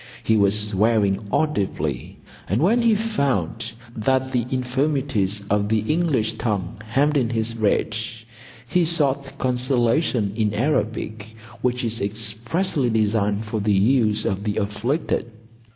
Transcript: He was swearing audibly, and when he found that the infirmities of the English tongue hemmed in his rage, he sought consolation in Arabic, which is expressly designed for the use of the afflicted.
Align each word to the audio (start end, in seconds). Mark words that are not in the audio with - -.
He 0.23 0.35
was 0.35 0.57
swearing 0.69 1.27
audibly, 1.31 2.17
and 2.49 2.59
when 2.59 2.81
he 2.81 2.95
found 2.95 3.73
that 3.95 4.31
the 4.31 4.47
infirmities 4.49 5.43
of 5.47 5.69
the 5.69 5.81
English 5.93 6.39
tongue 6.39 6.81
hemmed 6.83 7.17
in 7.17 7.29
his 7.29 7.55
rage, 7.55 8.25
he 8.67 8.83
sought 8.83 9.37
consolation 9.37 10.33
in 10.35 10.55
Arabic, 10.55 11.35
which 11.61 11.83
is 11.85 12.01
expressly 12.01 12.89
designed 12.89 13.45
for 13.45 13.59
the 13.59 13.73
use 13.73 14.25
of 14.25 14.43
the 14.43 14.57
afflicted. 14.57 15.29